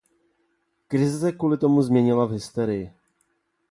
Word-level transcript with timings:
Krize 0.87 1.19
se 1.19 1.31
kvůli 1.31 1.57
tomu 1.57 1.81
změnila 1.81 2.25
v 2.25 2.31
hysterii. 2.31 2.93